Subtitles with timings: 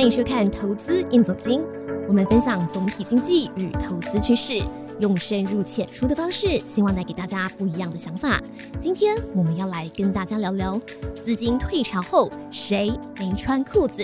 [0.00, 1.60] 欢迎收看《投资硬总经》，
[2.08, 4.58] 我们分享总体经济与投资趋势，
[4.98, 8.40] 用深入浅出的方式，希望带给大家不一样的想法。
[8.78, 10.80] 今天我们要来跟大家聊聊
[11.22, 14.02] 资金退潮后谁没穿裤子。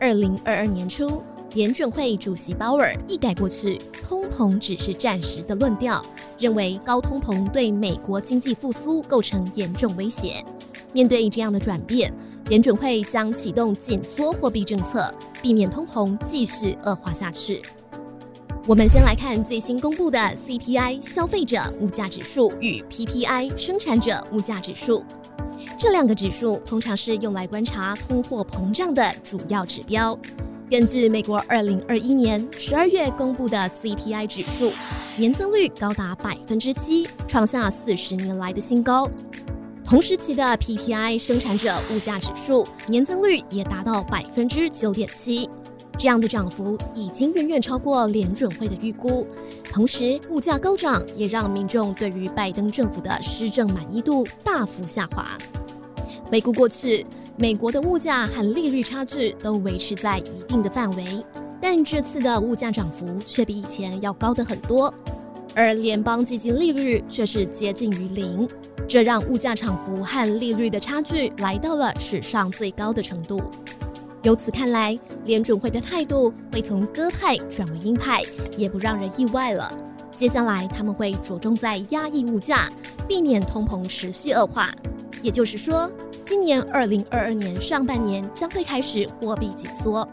[0.00, 1.22] 二零二二年初，
[1.54, 6.04] 联准会主席鲍尔一改过去通膨只是暂时的论调，
[6.36, 10.44] 认为高通膨对美国经济复苏构成严重威胁。
[10.92, 12.12] 面对这样的转变，
[12.48, 17.60] 联准会将启动紧缩货币政策，避免通膨继续恶化下去。
[18.68, 25.04] 我们先来看最新公布的 CPI 消费者物价指数与 PPI 生产者物价指数，
[25.76, 30.16] 这两个指数通常是用来观察通货膨胀的主要指标。
[30.68, 34.72] 根据美国二零二一年十二月公布的 CPI 指数，
[35.16, 39.08] 年增率高达百分之七，创下四十年来的新高。
[39.86, 45.48] 同时期的 PPI 生产者物价指数年增率也达到百分之九点七，
[45.96, 49.24] 这样的涨幅已经远远超过联准会的预估。
[49.72, 55.38] 同时，物价高涨也让民众对于拜登政府的施政满意度大幅下滑。
[56.24, 57.06] 回顾过去，
[57.36, 61.24] 美国的物价和利率差距都维持在一定的范围，
[61.62, 64.92] 但这次的物价涨幅却比以前要高得很多，
[65.56, 68.46] 而联邦基金利率却是接近于零。
[68.86, 73.42] 这让物价涨幅和利率的差距来到了史上最高的程度。
[74.22, 78.22] 由此看来，联准会的态度会从鸽派转为鹰派，
[78.56, 79.72] 也不让人意外了。
[80.14, 82.70] 接下来他们会着重在压抑物价，
[83.08, 84.70] 避免通膨持续恶化。
[85.22, 85.90] 也就是说，
[86.24, 90.06] 今年二零二二年上半年将会开始货币紧缩。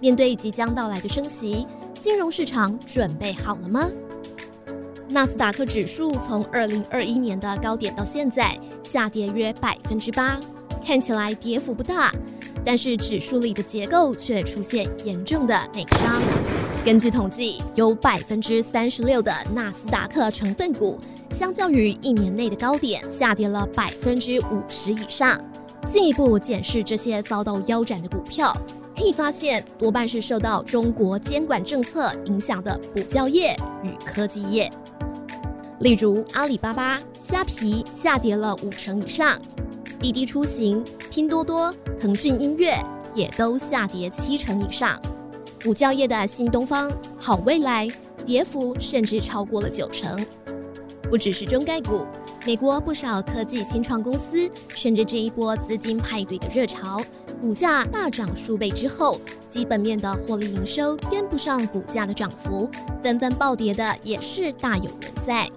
[0.00, 1.66] 面对即将到来的升息，
[1.98, 3.88] 金融市场准备好了吗？
[5.10, 10.38] 纳斯达克指数从二零二一年的高点到现在下跌约百分之八，
[10.84, 12.12] 看起来跌幅不大，
[12.62, 16.20] 但是指数里的结构却出现严重的内伤。
[16.84, 20.98] 根据统计，有百分之三十六的纳斯达克成分股，
[21.30, 25.40] 相较于一年内的高点下跌了百分之五十以上。
[25.86, 28.54] 进一步检视这些遭到腰斩的股票，
[28.94, 34.70] 可以发现多半是受到中国监管政策影响的补教业与科技业。
[35.80, 39.40] 例如，阿里巴巴、虾皮下跌了五成以上，
[40.00, 42.76] 滴滴出行、拼多多、腾讯音乐
[43.14, 45.00] 也都下跌七成以上。
[45.66, 47.88] 五教业的新东方、好未来
[48.26, 50.18] 跌幅甚至超过了九成。
[51.08, 52.04] 不只是中概股，
[52.46, 57.00] 美国不少科技新创公司趁着这一波资金派对的热潮，
[57.40, 62.70] 股价大涨数倍之后，基本面的获利营收跟不上股价的涨幅，
[63.02, 65.48] 纷纷暴跌的也是大有人在。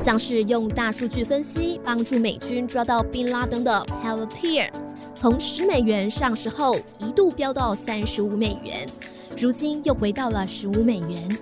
[0.00, 4.70] 像是用大数据分析帮助美军抓到宾拉登的 Palantir，
[5.14, 8.88] 从十美元上市后一度飙到三十五美元，
[9.36, 11.38] 如今又回到了十五美元。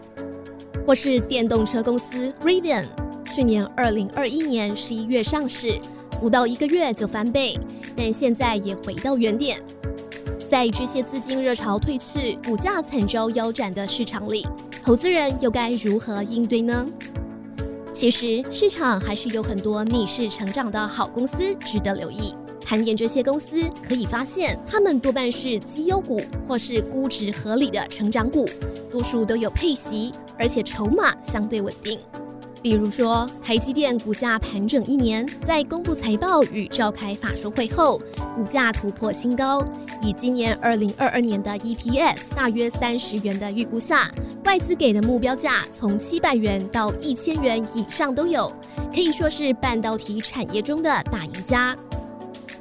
[0.86, 2.84] 或是电动车公司 Rivian，
[3.24, 5.78] 去年二零二一年十一月上市，
[6.20, 7.58] 不到一个月就翻倍，
[7.96, 9.60] 但现在也回到原点。
[10.48, 14.46] 在这些资金热潮退去、股价惨遭腰斩的市场里，
[14.82, 16.86] 投资人又该如何应对呢？
[17.92, 22.34] 其实市场还是有很多逆势成长的好公司值得留意。
[22.64, 28.48] 盘点这些公司，可以发现它们多半是绩优股或是估值合理的成长股，
[28.90, 31.98] 多数都有配息，而且筹码相对稳定。
[32.64, 38.00] 比如说，台积电股价盘整一年，在公布财报与召开法说会后，
[38.34, 39.62] 股价突破新高。
[40.00, 44.10] 以今年二零二二年的 EPS 大约三十元的预估下，
[44.46, 48.50] 外资给的目标价从七百元到一千元以上都有，
[48.90, 51.76] 可以说是半导体产业中的大赢家。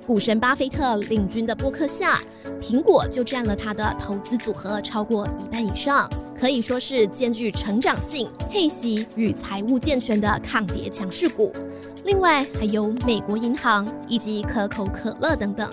[0.05, 2.19] 股神巴菲特领军的波克夏，
[2.59, 6.09] 苹果就占了他的投资组合超过一半以上。
[6.43, 11.53] 可以说是兼具成长性、配息与财务健全的抗跌强势股。
[12.03, 15.71] 另外还有美国银行以及可口可乐等等。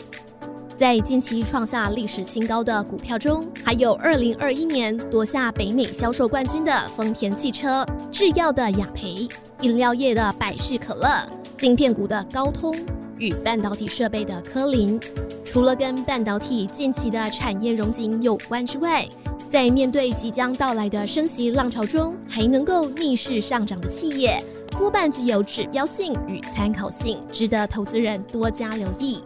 [0.76, 9.26] 在近期创下历史新高的股票中，还有2021年夺下北美销售冠军的丰田汽车、制药的雅培、
[9.62, 11.28] 饮料业的百事可乐、
[11.58, 12.76] 晶片股的高通
[13.18, 15.00] 与半导体设备的科林。
[15.44, 19.04] 除了跟半导体近期的产业融景有关之外，
[19.50, 24.40] 在面对即将到来的升息浪潮中，还能够逆势上涨的企业，
[24.78, 29.18] 多半具有指标性与参考性，值得投资人多加留意。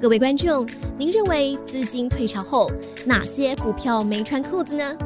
[0.00, 0.64] 各位观众，
[0.96, 2.70] 您认为资金退潮后，
[3.04, 4.96] 哪些股票没穿裤子呢？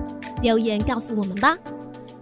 [0.43, 1.57] 留言告诉我们吧。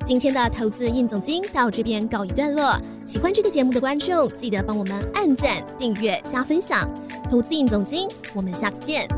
[0.04, 2.80] 今天的投资应总经到这边告一段落。
[3.04, 6.88] 喜欢这个节目的观众，记得帮我们按赞、订阅、加分享。
[7.28, 9.08] 投资应总经，我们下次见。